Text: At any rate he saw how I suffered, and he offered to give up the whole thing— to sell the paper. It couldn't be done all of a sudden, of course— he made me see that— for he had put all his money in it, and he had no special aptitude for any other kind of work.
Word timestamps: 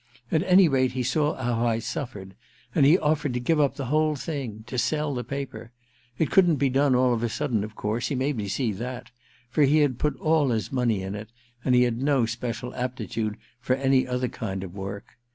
At 0.31 0.41
any 0.41 0.67
rate 0.67 0.93
he 0.93 1.03
saw 1.03 1.35
how 1.35 1.63
I 1.67 1.77
suffered, 1.77 2.33
and 2.73 2.87
he 2.87 2.97
offered 2.97 3.35
to 3.35 3.39
give 3.39 3.59
up 3.59 3.75
the 3.75 3.85
whole 3.85 4.15
thing— 4.15 4.63
to 4.65 4.79
sell 4.79 5.13
the 5.13 5.23
paper. 5.23 5.73
It 6.17 6.31
couldn't 6.31 6.55
be 6.55 6.69
done 6.69 6.95
all 6.95 7.13
of 7.13 7.21
a 7.21 7.29
sudden, 7.29 7.63
of 7.63 7.75
course— 7.75 8.07
he 8.07 8.15
made 8.15 8.35
me 8.35 8.47
see 8.47 8.71
that— 8.71 9.11
for 9.51 9.61
he 9.61 9.77
had 9.81 9.99
put 9.99 10.17
all 10.19 10.49
his 10.49 10.71
money 10.71 11.03
in 11.03 11.13
it, 11.13 11.29
and 11.63 11.75
he 11.75 11.83
had 11.83 12.01
no 12.01 12.25
special 12.25 12.73
aptitude 12.73 13.37
for 13.59 13.75
any 13.75 14.07
other 14.07 14.27
kind 14.27 14.63
of 14.63 14.73
work. 14.73 15.05